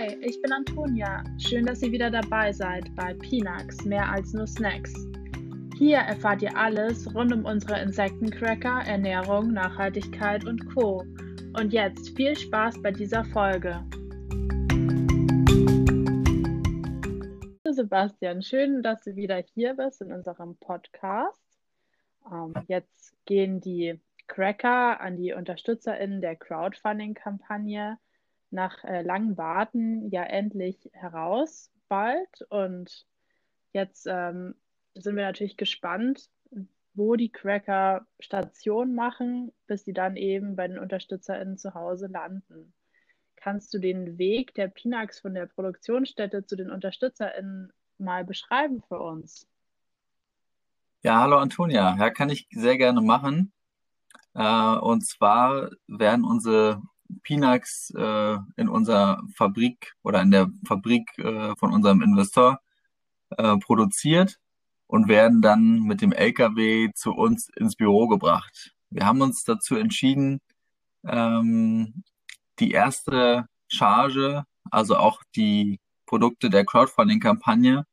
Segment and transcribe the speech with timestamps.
[0.00, 1.22] Hi, ich bin Antonia.
[1.36, 4.94] Schön, dass ihr wieder dabei seid bei Pinax, mehr als nur Snacks.
[5.76, 11.04] Hier erfahrt ihr alles rund um unsere Insektencracker, Ernährung, Nachhaltigkeit und Co.
[11.52, 13.84] Und jetzt viel Spaß bei dieser Folge.
[17.68, 21.58] Sebastian, schön, dass du wieder hier bist in unserem Podcast.
[22.32, 27.98] Ähm, jetzt gehen die Cracker an die UnterstützerInnen der Crowdfunding-Kampagne
[28.50, 32.42] nach äh, langem Warten ja endlich heraus bald.
[32.48, 33.06] Und
[33.72, 34.54] jetzt ähm,
[34.94, 36.28] sind wir natürlich gespannt,
[36.94, 42.72] wo die Cracker Station machen, bis sie dann eben bei den UnterstützerInnen zu Hause landen.
[43.36, 49.00] Kannst du den Weg der Pinax von der Produktionsstätte zu den UnterstützerInnen mal beschreiben für
[49.00, 49.46] uns?
[51.02, 51.96] Ja, hallo Antonia.
[51.98, 53.52] Ja, kann ich sehr gerne machen.
[54.34, 56.82] Äh, und zwar werden unsere
[57.22, 62.60] Pinax äh, in unserer Fabrik oder in der Fabrik äh, von unserem Investor
[63.30, 64.38] äh, produziert
[64.86, 68.74] und werden dann mit dem LKW zu uns ins Büro gebracht.
[68.90, 70.40] Wir haben uns dazu entschieden,
[71.06, 72.02] ähm,
[72.58, 77.86] die erste Charge, also auch die Produkte der Crowdfunding-Kampagne,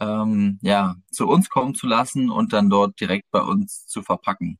[0.00, 4.58] ähm, ja, zu uns kommen zu lassen und dann dort direkt bei uns zu verpacken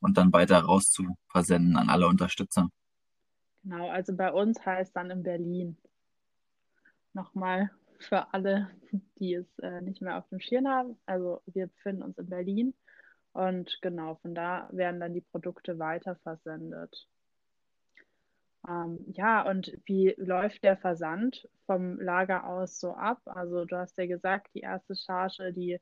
[0.00, 2.70] und dann weiter raus zu versenden an alle Unterstützer.
[3.62, 5.76] Genau, also bei uns heißt dann in Berlin.
[7.12, 8.70] Nochmal für alle,
[9.18, 10.98] die es äh, nicht mehr auf dem Schirm haben.
[11.06, 12.74] Also wir befinden uns in Berlin
[13.32, 17.06] und genau, von da werden dann die Produkte weiter versendet.
[18.68, 23.20] Ähm, ja, und wie läuft der Versand vom Lager aus so ab?
[23.24, 25.80] Also du hast ja gesagt, die erste Charge, die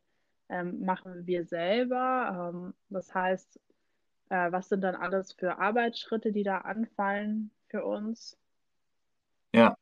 [0.49, 2.53] ähm, machen wir selber.
[2.55, 3.61] Ähm, das heißt,
[4.31, 8.37] äh, was sind dann alles für Arbeitsschritte, die da anfallen für uns?
[9.53, 9.77] Ja,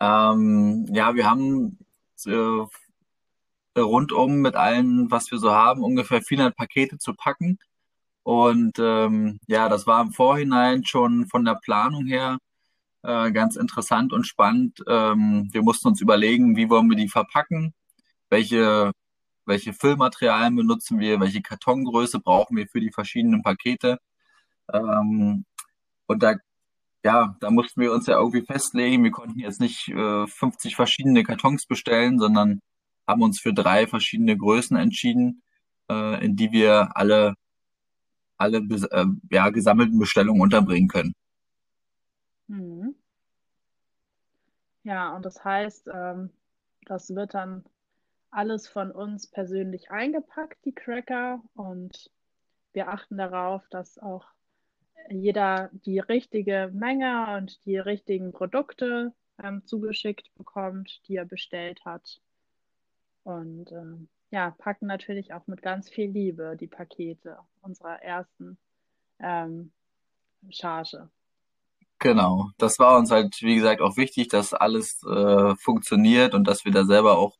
[0.00, 1.78] ähm, ja, wir haben
[2.26, 7.58] äh, rundum mit allem, was wir so haben, ungefähr 400 Pakete zu packen.
[8.22, 12.38] Und ähm, ja, das war im Vorhinein schon von der Planung her
[13.02, 14.82] äh, ganz interessant und spannend.
[14.86, 17.74] Ähm, wir mussten uns überlegen, wie wollen wir die verpacken,
[18.30, 18.92] welche,
[19.46, 23.98] welche Füllmaterialien benutzen wir, welche Kartongröße brauchen wir für die verschiedenen Pakete.
[24.72, 25.44] Ähm,
[26.06, 26.36] und da
[27.04, 29.04] ja, da mussten wir uns ja irgendwie festlegen.
[29.04, 32.60] Wir konnten jetzt nicht äh, 50 verschiedene Kartons bestellen, sondern
[33.06, 35.42] haben uns für drei verschiedene Größen entschieden,
[35.90, 37.34] äh, in die wir alle,
[38.36, 41.14] alle äh, ja, gesammelten Bestellungen unterbringen können.
[42.48, 42.94] Mhm.
[44.82, 46.30] Ja, und das heißt, ähm,
[46.86, 47.64] das wird dann
[48.30, 52.10] alles von uns persönlich eingepackt, die Cracker, und
[52.72, 54.26] wir achten darauf, dass auch
[55.10, 62.20] jeder die richtige Menge und die richtigen Produkte ähm, zugeschickt bekommt, die er bestellt hat.
[63.24, 68.58] Und ähm, ja, packen natürlich auch mit ganz viel Liebe die Pakete unserer ersten
[69.20, 69.72] ähm,
[70.50, 71.08] Charge.
[71.98, 76.64] Genau, das war uns halt, wie gesagt, auch wichtig, dass alles äh, funktioniert und dass
[76.64, 77.36] wir da selber auch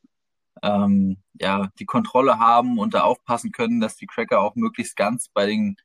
[0.62, 5.28] ähm, ja, die Kontrolle haben und da aufpassen können, dass die Cracker auch möglichst ganz
[5.28, 5.76] bei den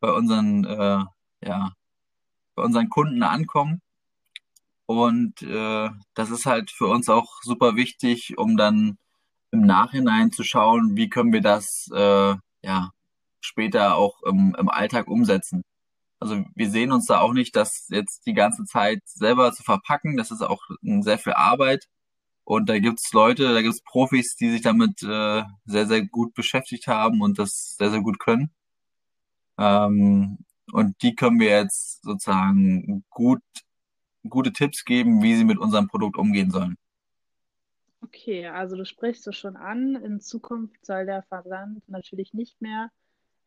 [0.00, 1.04] bei unseren äh,
[1.42, 1.72] ja,
[2.54, 3.80] bei unseren Kunden ankommen.
[4.86, 8.98] Und äh, das ist halt für uns auch super wichtig, um dann
[9.50, 12.90] im Nachhinein zu schauen, wie können wir das äh, ja
[13.40, 15.62] später auch im, im Alltag umsetzen.
[16.20, 20.16] Also wir sehen uns da auch nicht, das jetzt die ganze Zeit selber zu verpacken.
[20.16, 20.62] Das ist auch
[21.00, 21.86] sehr viel Arbeit.
[22.44, 26.86] Und da gibt's Leute, da gibt's Profis, die sich damit äh, sehr, sehr gut beschäftigt
[26.86, 28.50] haben und das sehr, sehr gut können.
[29.58, 30.38] Ähm,
[30.72, 33.42] und die können wir jetzt sozusagen gut,
[34.28, 36.76] gute Tipps geben, wie sie mit unserem Produkt umgehen sollen.
[38.02, 39.96] Okay, also du sprichst es schon an.
[39.96, 42.90] In Zukunft soll der Versand natürlich nicht mehr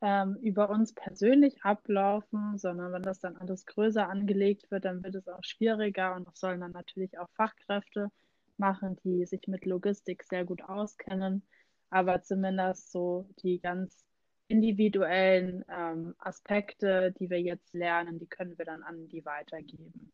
[0.02, 5.16] ähm, über uns persönlich ablaufen, sondern wenn das dann alles größer angelegt wird, dann wird
[5.16, 8.10] es auch schwieriger und das sollen dann natürlich auch Fachkräfte
[8.58, 11.44] machen, die sich mit Logistik sehr gut auskennen.
[11.90, 14.06] Aber zumindest so die ganz
[14.50, 20.12] individuellen ähm, Aspekte, die wir jetzt lernen, die können wir dann an die weitergeben.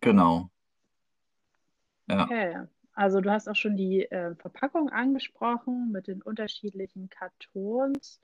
[0.00, 0.50] Genau.
[2.06, 2.24] Ja.
[2.24, 2.66] Okay.
[2.92, 8.20] Also du hast auch schon die äh, Verpackung angesprochen mit den unterschiedlichen Kartons.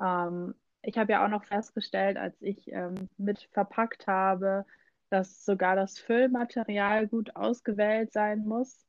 [0.00, 4.66] Ähm, ich habe ja auch noch festgestellt, als ich ähm, mit verpackt habe,
[5.08, 8.84] dass sogar das Füllmaterial gut ausgewählt sein muss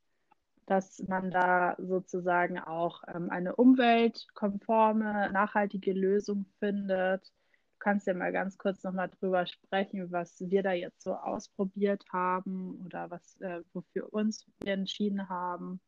[0.66, 7.24] dass man da sozusagen auch ähm, eine umweltkonforme, nachhaltige Lösung findet.
[7.24, 12.04] Du kannst ja mal ganz kurz nochmal drüber sprechen, was wir da jetzt so ausprobiert
[12.12, 15.80] haben oder was, äh, wofür uns wir entschieden haben.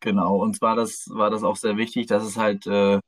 [0.00, 2.98] Genau, uns war das, war das auch sehr wichtig, dass es halt äh,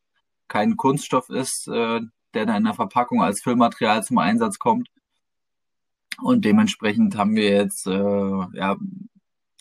[0.49, 2.01] kein Kunststoff ist, äh,
[2.35, 4.89] der dann in der Verpackung als Füllmaterial zum Einsatz kommt.
[6.23, 8.77] Und dementsprechend haben wir jetzt äh, ja,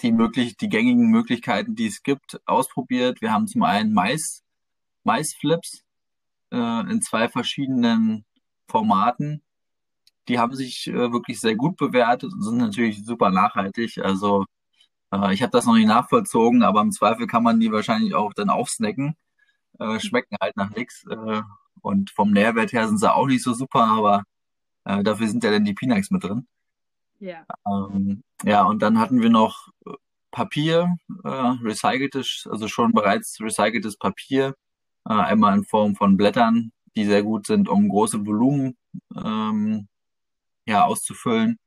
[0.02, 3.22] die, möglich die gängigen Möglichkeiten, die es gibt, ausprobiert.
[3.22, 4.44] Wir haben zum einen Mais,
[5.04, 5.84] Maisflips
[6.52, 8.26] äh, in zwei verschiedenen
[8.68, 9.42] Formaten.
[10.28, 14.00] Die haben sich äh, wirklich sehr gut bewertet und sind natürlich super nachhaltig.
[14.00, 14.46] Also
[15.12, 18.34] äh, ich habe das noch nicht nachvollzogen, aber im Zweifel kann man die wahrscheinlich auch
[18.34, 19.16] dann aufsnacken.
[19.80, 21.06] Äh, schmecken halt nach nichts.
[21.10, 21.42] Äh,
[21.82, 24.24] und vom Nährwert her sind sie auch nicht so super, aber
[24.86, 26.48] äh, dafür sind ja dann die Pinax mit drin.
[27.26, 27.44] Ja.
[27.68, 29.70] Ähm, ja, und dann hatten wir noch
[30.30, 34.56] Papier, äh, recyceltes, also schon bereits recyceltes Papier,
[35.10, 38.78] äh, einmal in Form von Blättern, die sehr gut sind, um große Volumen
[39.16, 39.88] ähm,
[40.68, 41.58] ja, auszufüllen.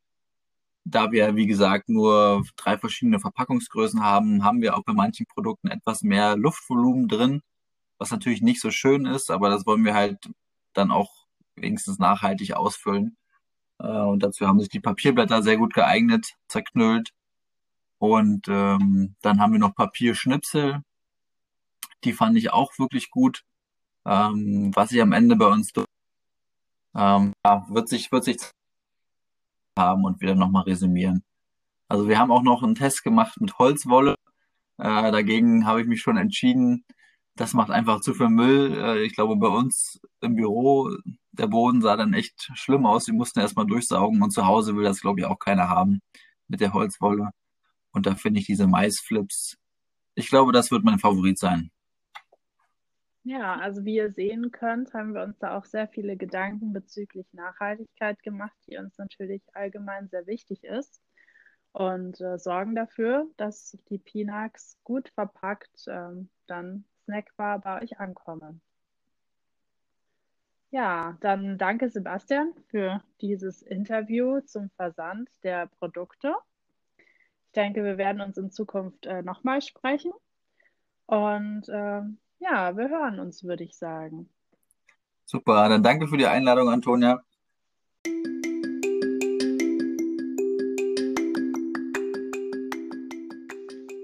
[0.84, 5.68] Da wir, wie gesagt, nur drei verschiedene Verpackungsgrößen haben, haben wir auch bei manchen Produkten
[5.68, 7.42] etwas mehr Luftvolumen drin,
[7.98, 10.30] was natürlich nicht so schön ist, aber das wollen wir halt
[10.74, 11.26] dann auch
[11.56, 13.16] wenigstens nachhaltig ausfüllen.
[13.78, 17.12] Äh, und dazu haben sich die Papierblätter sehr gut geeignet, zerknüllt.
[17.98, 20.82] Und ähm, dann haben wir noch Papierschnipsel.
[22.04, 23.44] Die fand ich auch wirklich gut.
[24.06, 25.72] Ähm, was sich am Ende bei uns
[26.94, 28.38] ähm, ja, wird sich wird sich
[29.78, 31.22] haben und wieder nochmal resümieren.
[31.88, 34.16] Also wir haben auch noch einen Test gemacht mit Holzwolle.
[34.78, 36.84] Äh, dagegen habe ich mich schon entschieden.
[37.36, 38.74] Das macht einfach zu viel Müll.
[38.76, 40.90] Äh, ich glaube, bei uns im Büro,
[41.38, 43.06] der Boden sah dann echt schlimm aus.
[43.06, 46.00] Wir mussten erstmal durchsaugen und zu Hause will das, glaube ich, auch keiner haben
[46.48, 47.30] mit der Holzwolle.
[47.92, 49.56] Und da finde ich diese Maisflips,
[50.14, 51.70] ich glaube, das wird mein Favorit sein.
[53.22, 57.26] Ja, also wie ihr sehen könnt, haben wir uns da auch sehr viele Gedanken bezüglich
[57.32, 61.00] Nachhaltigkeit gemacht, die uns natürlich allgemein sehr wichtig ist
[61.72, 68.62] und äh, sorgen dafür, dass die Pinax gut verpackt ähm, dann snackbar bei euch ankommen.
[70.70, 76.34] Ja, dann danke Sebastian für dieses Interview zum Versand der Produkte.
[76.98, 80.12] Ich denke, wir werden uns in Zukunft äh, nochmal sprechen
[81.06, 82.02] und äh,
[82.40, 84.28] ja, wir hören uns, würde ich sagen.
[85.24, 87.24] Super, dann danke für die Einladung, Antonia.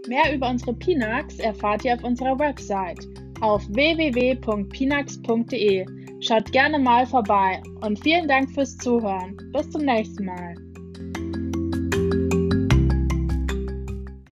[0.08, 3.06] Mehr über unsere Pinax erfahrt ihr auf unserer Website
[3.40, 6.03] auf www.pinax.de.
[6.26, 9.36] Schaut gerne mal vorbei und vielen Dank fürs Zuhören.
[9.52, 10.54] Bis zum nächsten Mal.